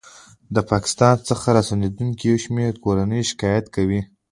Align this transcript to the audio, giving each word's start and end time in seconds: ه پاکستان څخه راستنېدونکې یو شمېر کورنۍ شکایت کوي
ه 0.55 0.59
پاکستان 0.71 1.15
څخه 1.29 1.47
راستنېدونکې 1.55 2.23
یو 2.29 2.37
شمېر 2.45 2.73
کورنۍ 2.83 3.21
شکایت 3.31 3.65
کوي 3.75 4.01